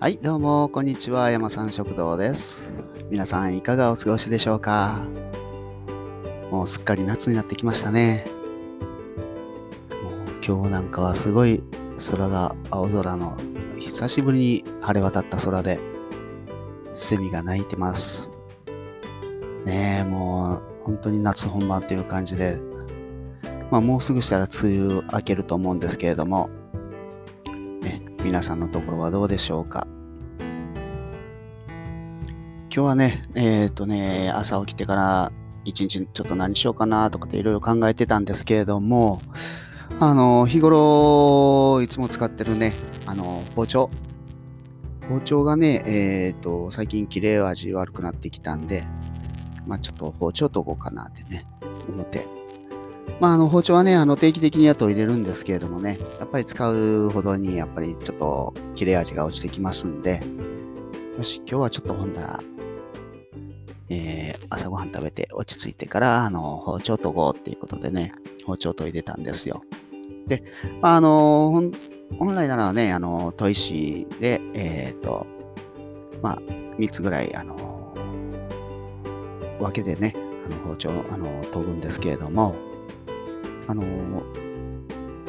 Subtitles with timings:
[0.00, 1.28] はい、どうも、こんにちは。
[1.28, 2.70] 山さん食堂です。
[3.10, 5.04] 皆さん、いかがお過ごしでしょうか？
[6.52, 8.24] もうすっかり夏になってきましたね。
[10.00, 11.64] もう今日なんかはすごい
[12.12, 13.36] 空が青空の
[13.80, 15.80] 久しぶりに晴れ渡った空で、
[16.94, 18.30] セミが鳴いてます。
[19.64, 22.60] ねえ、もう本当に夏本番という感じで、
[23.72, 26.50] まあもうすぐしたら梅雨明けると思うんですけれども、
[28.28, 29.86] 皆さんのところはどうでしょうか？
[32.68, 35.32] 今日はね、えっ、とね、朝起きてから
[35.64, 39.22] 一日ちょっと何しようかなとかっていろいろ考えてたんですけれども、
[39.98, 42.74] あの、日頃いつも使ってるね、
[43.06, 43.88] あの、包丁。
[45.08, 48.84] 包丁がね、えっ、と、最近切れ味悪くなってきたんで、
[49.66, 51.46] まあちょっと包丁とこうかなってね、
[51.88, 52.28] 思って
[53.20, 60.20] まあ、あの包丁はね、あの定期的に後入れるんですけれどもね、やっぱり使うほどにやっぱりちょっと切れ味が落ちてきますんで、
[61.16, 62.40] よし、今日はちょっとほんだら、
[63.90, 68.12] えー、朝ごはん食べて落ち着いてから、あの、包丁研ごうっていうことでね、
[68.46, 69.62] 包丁研いでたんですよ。
[70.28, 70.44] で、
[70.80, 71.70] まあ、あの、
[72.18, 75.26] 本来ならね、あの、砥石で、えっ、と、
[76.22, 76.40] まあ、
[76.78, 77.56] 3つぐらい、あの、
[79.58, 80.14] 分けでね、
[80.46, 82.54] あの包丁、あの、研ぐんですけれども、
[83.68, 84.48] あのー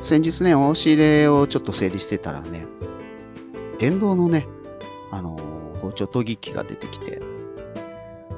[0.00, 2.66] 先日ね、押し入れをちょっと整理してたらね、
[3.78, 4.48] 電動のね、
[5.10, 5.50] あのー
[5.80, 7.20] 包丁研ぎ機が出てきて、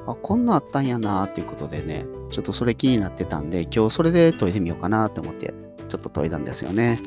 [0.07, 5.53] あ、こんなんあったんやなーっていうことでね、ちょっとそれ気になってたんで、今日それで研いでみようかなと思って、
[5.89, 6.99] ちょっと研いだんですよね。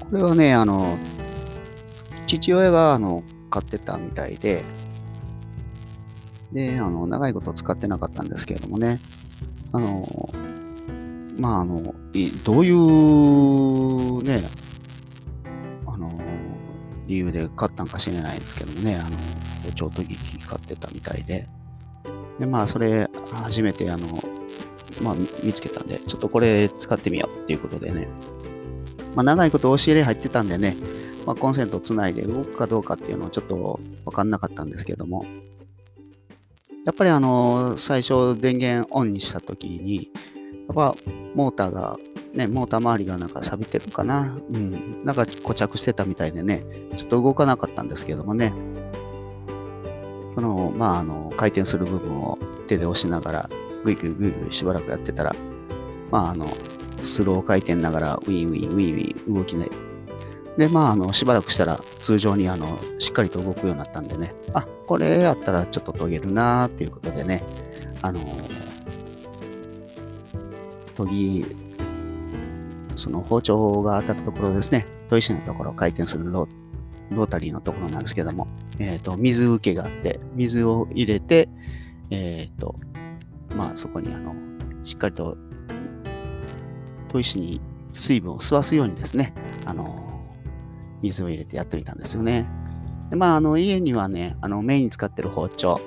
[0.00, 0.98] これはね、あの、
[2.26, 4.64] 父親が、あの、買ってたみたいで、
[6.52, 9.00] で、あの、長いこと使ってなかったんですけれどもね、
[9.72, 10.06] あの、
[11.36, 11.94] まあ、あの、
[12.44, 14.42] どういうね、
[15.86, 16.10] あの、
[17.06, 19.16] 理由で買ったんか知れないですけどもね、あの、
[19.64, 21.46] 包丁研ぎ機買ってたみたいで、
[22.38, 24.06] で、まあ、それ、初めて、あの、
[25.02, 28.08] まあ、見つけたんで、ちょっとこれ使ってみようっていうことでね、
[29.14, 30.76] まあ、長いこと押し入れ入ってたんでね、
[31.26, 35.24] まあ、コンセントつないで動くかどうかっていうのはちょっとわかんなかったんですけども、
[36.84, 40.10] やっぱりあの、最初電源オンにしたときに、
[40.72, 40.94] っぱ
[41.34, 41.98] モーターが、
[42.32, 44.36] ね、モーター周りがなんか錆びてるかな。
[44.52, 45.04] うん。
[45.04, 46.64] なんか固着してたみたいでね、
[46.96, 48.52] ちょっと動かなかったんですけどもね。
[50.34, 53.50] その、まあ、あの、回転する部分を手で押しながら、
[53.84, 55.34] ぐいぐいぐいぐいしばらくやってたら、
[56.10, 56.46] まあ、あの、
[57.02, 59.68] スロー回転ながら、ウィンウィン、ウィンウィン動きね。
[60.56, 67.44] で、まあ、あの、しばらくしたら、通常に、あの、しっかりと動くようになったんでね、あ、これやったらちょっと研げるなーっていうことでね、
[68.02, 68.20] あの、
[70.96, 71.44] 研ぎ、
[72.96, 78.46] その包丁が当たるところですね、砥石のところ、回転するロータリーのところなんですけども、
[78.78, 81.48] えっ、と、水受けがあって、水を入れて、
[82.10, 82.76] えっ、と、
[83.56, 84.34] まあ、そこにあの、
[84.84, 85.36] しっかりと、
[87.08, 87.60] 砥石に
[87.94, 89.34] 水分を吸わすようにですね、
[89.64, 90.04] あの、
[91.02, 92.46] 水を入れてやってみたんですよね。
[93.10, 95.80] で、まあ、あの、家にはね、あの、メインに使ってる包丁、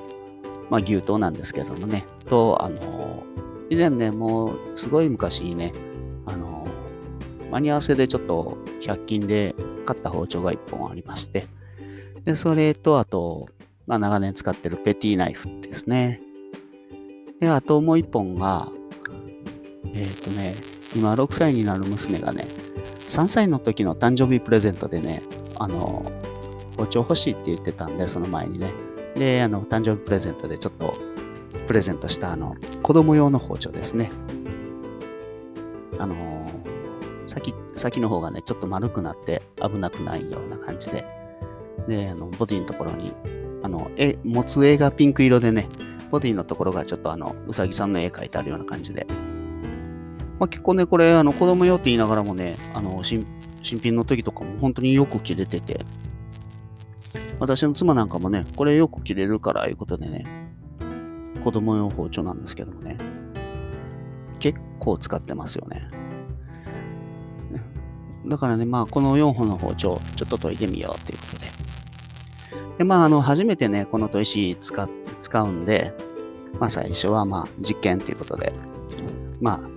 [0.70, 3.24] まあ、牛刀なんですけどもね、と、あの、
[3.70, 5.74] 以前ね、もう、すごい昔にね、
[6.26, 6.66] あの、
[7.52, 9.56] 間に合わせでちょっと100均で
[9.86, 11.48] 買った包丁が1本ありまして、
[12.24, 13.48] で、それと、あと、
[13.86, 16.22] まあ、長年使ってるペティナイフですね。
[17.40, 18.70] で、あともう1本が、
[19.94, 20.56] えっ、とね、
[20.96, 22.48] 今6歳になる娘がね、
[23.08, 25.24] 3歳の時の誕生日プレゼントでね、
[25.60, 26.04] あの、
[26.78, 28.74] 包丁欲しいって言ってたんで、その前にね。
[29.16, 30.94] で、あの、誕生日プレゼントでちょっと
[31.68, 32.56] プレゼントした、あの、
[32.88, 34.10] 子供用の包丁ですね。
[36.00, 41.06] あのー先、先の方がね、ちょっと丸くなって危なくないような感じで。
[41.90, 43.12] で、あの、ボディのところに、
[43.62, 45.68] あの、絵、持つ絵がピンク色でね、
[46.12, 49.06] ボディのところがちょっとあの、うさぎさんの絵描いてあるような感じで。
[50.40, 53.28] まあ、結構ね、これ、あの、子供用って言いながらもね、あの、新、
[53.64, 55.82] 新品の時とかも本当によく切れてて、
[57.38, 60.47] 私の妻なんかもね、これよく切れるから、いうことでね、
[61.44, 62.98] 子供用包丁なんですけどもね、
[64.40, 65.90] 結構使ってますよね。
[68.28, 71.48] だからね、まあ、この4本の包丁、ちょっと研いでみようということで。
[72.80, 74.90] で、まあ、あの、初めてね、この砥石使
[75.22, 75.94] 使うんで、
[76.60, 78.54] まあ、最初はまあ、実験ということで、
[79.40, 79.70] まあ、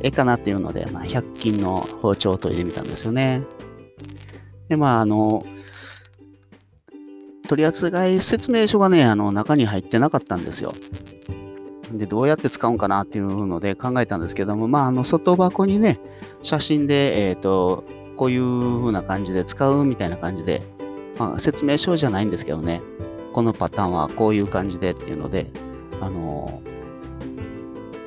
[0.00, 3.42] ええかなっていうので、まあ、100均の包丁を研いでみたんですよね。
[4.68, 5.44] で、まあ、あの、
[7.48, 7.90] 取扱
[8.22, 10.72] 説明書がね、あの、中に入ってなかったんですよ。
[11.92, 16.00] で、どうやって使うんかなっていうので考えたんですけども、まあ、あの、外箱にね、
[16.42, 17.84] 写真で、えっ、と、
[18.16, 20.62] こういう風な感じで使うみたいな感じで
[21.18, 22.80] まあ、説明書じゃないんですけどね、
[23.32, 25.46] このパターンはこういう感じでっていうので、
[26.00, 26.62] あの、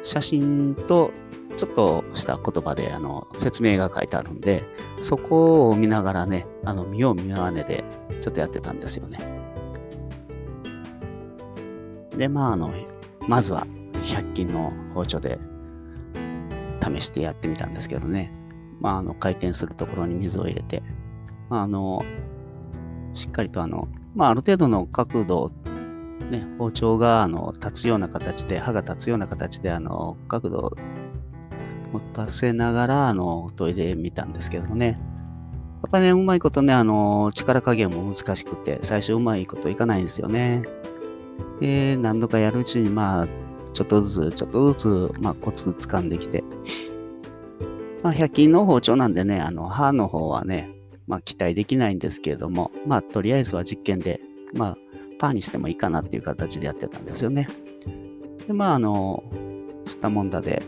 [0.03, 1.11] 写真と
[1.57, 4.63] ちょっとした言葉であの説明が書いてあるんで、
[5.01, 7.83] そこを見ながらね、あの見よう見まねで
[8.21, 9.19] ちょっとやってたんですよね。
[12.17, 12.73] で、まあ、あの、
[13.27, 13.67] まずは
[14.05, 15.39] 100均の包丁で
[16.81, 18.31] 試してやってみたんですけどね。
[18.79, 20.83] まあ、あの、回転するところに水を入れて、
[21.49, 22.03] まあ、あの、
[23.13, 25.51] しっかりとあの、まあ、ある程度の角度、
[26.29, 30.77] ね、包丁があの立つような形で、刃が立つような形で、あの、角度
[31.95, 34.99] 持たせながら、あの、研いでみたんですけどもね。
[35.83, 40.63] やっぱね、うまいことね、あの、力加減も難しくて、最初うまいこといかないんですよね。
[41.59, 43.27] で、何度かやるうちに、まあ、
[43.73, 46.43] ちょっとずつ、ちょっとずつ、まあ、コツ掴んできて、
[48.03, 50.71] まあ、100均の包丁なんでね、あの、刃の方はね、
[51.07, 54.21] まあ、期待できないんですけれども、まあ、とりあえずは実験で、
[54.53, 54.77] まあ、
[55.19, 57.47] パーにしてもいいかなっていう形でやってたんですよね。
[58.47, 59.23] で、まあ、あの、
[59.85, 60.63] 吸ったもんだで、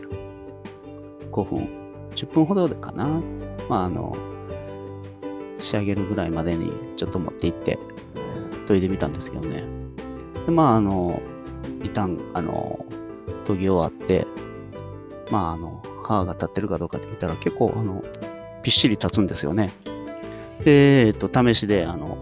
[1.32, 1.68] 5分、
[2.14, 3.20] 10分ほどかな。
[3.68, 4.16] まあ、あの、
[5.58, 7.78] 仕上げるぐらいまでにちょっと持っていって、
[8.66, 9.64] 研いでみたんですけどね。
[10.46, 11.20] で、まあ、あの、
[11.82, 12.84] 一旦、あの、
[13.46, 14.26] 研ぎ終わって、
[15.30, 18.02] まあ、あの、歯が立ってるかどうかって見たら結構、あの、
[18.62, 19.70] ぴっしり立つんですよね。
[20.64, 22.18] で、えっと、試しで、あの、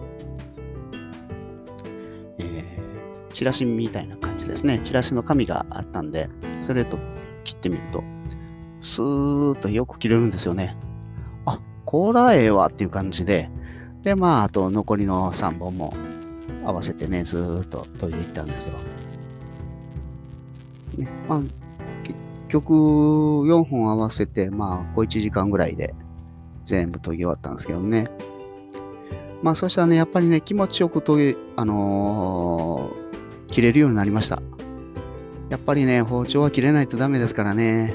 [2.38, 4.81] えー、チラシみたいな感じですね。
[4.82, 6.29] チラシの紙があったんで、
[6.61, 6.99] それと
[7.44, 8.02] 切ってみると、
[8.81, 10.76] スーッとよく切れるんですよね。
[11.44, 13.50] あ、こらええわっていう感じで、
[14.02, 15.93] で、まあ、あと残りの3本も
[16.64, 18.78] 合わせてね、ずーっと研いでいったんですよ。
[20.99, 21.40] ね、まあ、
[22.02, 22.19] 結
[22.49, 25.94] 局4本合わせて、まあ、小1時間ぐらいで
[26.64, 28.08] 全部研ぎ終わったんですけどね。
[29.43, 34.43] まあ、そしたらね、やっぱりね、気持ちよく研ぎ、あのー、切れるようになりました。
[35.50, 37.94] やっぱりね、包丁は切れないとダメですからね。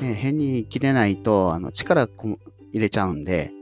[0.00, 2.38] ね変に切れないと、あの、力入
[2.72, 3.52] れちゃうんで、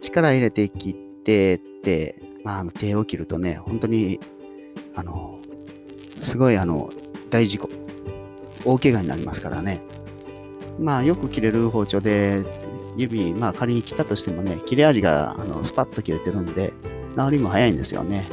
[0.00, 4.20] 力入れて切ってって、まあ、あの手を切るとね、本当に、
[4.94, 5.38] あの、
[6.22, 6.90] すごいあの、
[7.30, 7.68] 大事故、
[8.64, 9.80] 大怪我になりますからね。
[10.78, 12.44] まあ、よく切れる包丁で、
[12.96, 16.72] 指、まあ仮に切ったとしてもね、切れ味があのスパッと切れてるんで、
[17.16, 18.26] 治りも早いんですよね。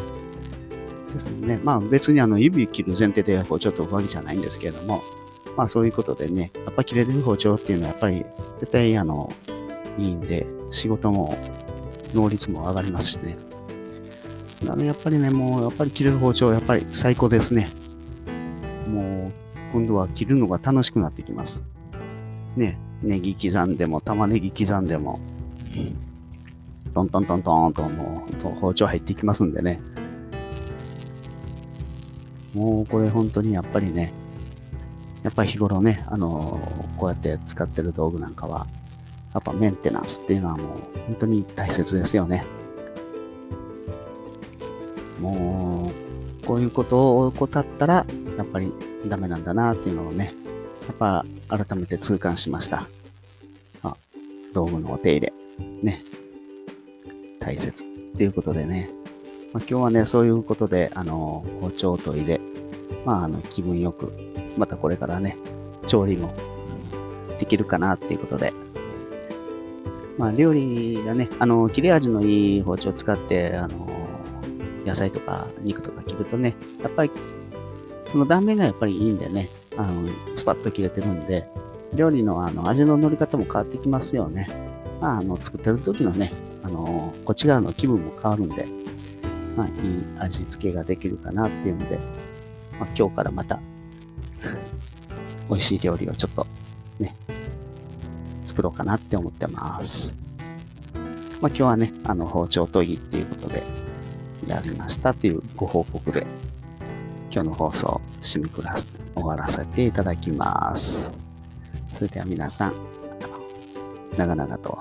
[1.12, 1.60] ですね。
[1.64, 5.02] まあ別にあの指切る前提で包丁とわけじゃないんですけれども、
[5.56, 8.26] まあそういうことでね、やっぱ切れてる包丁っていうのはやっぱり
[8.60, 9.32] 絶対あの、
[9.98, 11.36] いいんで、仕事も
[12.14, 13.38] 能率も上がりますしね。
[14.64, 17.70] やっぱりね、もうやっぱり切れる包丁やっぱり最高ですね。
[18.88, 19.32] もう
[19.74, 21.64] 今度は切るのが楽しくなってきます。
[22.56, 25.20] ね、ネギ刻んでも、玉ねぎ刻んでも、
[26.94, 29.82] トントントントンともう包丁入っていきますんでね。
[32.54, 34.14] もうこれ本当にやっぱりね、
[35.24, 38.68] やっぱり日頃ね、あのー、こうやって使ってる道具なんかは、
[39.34, 40.68] やっぱメンテナンスっていうのはもう
[41.08, 42.46] 本当に大切ですよね。
[45.20, 45.92] も
[46.44, 48.06] う、こういうことを怠ったら、
[48.38, 48.72] やっぱり
[49.08, 50.34] ダメなんだなっていうのをね、
[50.88, 52.88] やっぱ改めて痛感しました。
[53.84, 53.96] あ
[54.54, 55.34] 道具のお手入れ、
[55.82, 56.04] ね、
[57.40, 58.90] 大切っていうことでね、
[59.54, 62.42] まあ、今日はね、そういうことで、あの、包丁研いで、
[63.06, 64.12] まあ、あの、気分よく、
[64.58, 65.38] またこれからね、
[65.88, 66.34] 調理も
[67.40, 68.54] できるかなっていうことで、
[70.18, 73.88] まあ、料理がね、あの、切れ味のいい包丁を使って、あの、
[74.86, 77.12] 野菜とか肉とか切るとね、やっぱり、
[78.06, 81.48] その断面がやっぱりいいんでね、あの、スパッと切れてるんで、
[81.96, 84.48] 料理のあの味の乗り方も変わってきますよね。
[85.02, 86.32] まあ、あの、作ってる時のね、
[86.64, 88.68] あの、こっち側の気分も変わるんで、
[89.58, 89.74] まあ、いい
[90.20, 91.98] 味付けができるかなっていうので、
[92.80, 93.60] まあ、今日からまた、
[95.50, 96.48] 美味しい料理をちょっと、
[97.00, 97.16] ね、
[98.46, 100.16] 作ろうかなって思ってます。
[101.42, 103.64] まあ、今日はね、あの、包丁研ぎっていうことで、
[104.48, 106.26] やりましたっていうご報告で、
[107.32, 108.86] 今日の放送、締めくらす、
[109.16, 111.12] 終わらせていただきます。
[111.96, 112.74] それでは皆さん、
[114.18, 114.80] 長々と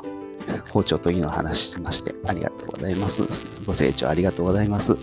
[0.70, 3.22] 包丁研ぎの話しましてありがとうございます。
[3.66, 4.94] ご清聴ありがとうございます。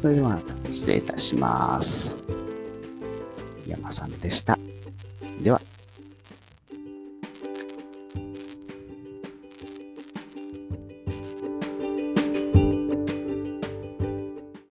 [0.00, 0.38] それでは
[0.72, 2.41] 失礼いたします。
[3.66, 4.58] 山さんでした。
[5.40, 5.60] では。